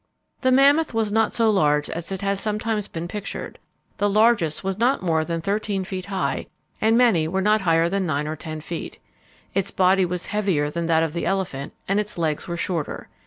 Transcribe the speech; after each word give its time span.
The 0.41 0.51
mammoth 0.51 0.95
was 0.95 1.11
not 1.11 1.31
so 1.31 1.51
large 1.51 1.87
as 1.87 2.11
it 2.11 2.23
has 2.23 2.39
sometimes 2.39 2.87
been 2.87 3.07
pictured. 3.07 3.59
The 3.99 4.09
largest 4.09 4.63
was 4.63 4.79
not 4.79 5.03
more 5.03 5.23
than 5.23 5.41
thirteen 5.41 5.83
feet 5.83 6.07
high, 6.07 6.47
and 6.81 6.97
many 6.97 7.27
were 7.27 7.39
not 7.39 7.61
higher 7.61 7.87
than 7.87 8.07
nine 8.07 8.27
or 8.27 8.35
ten 8.35 8.61
feet. 8.61 8.97
Its 9.53 9.69
body 9.69 10.03
was 10.07 10.25
heavier 10.25 10.71
than 10.71 10.87
that 10.87 11.03
of 11.03 11.13
the 11.13 11.27
elephant, 11.27 11.73
and 11.87 11.99
its 11.99 12.17
legs 12.17 12.47
were 12.47 12.57
shorter. 12.57 13.09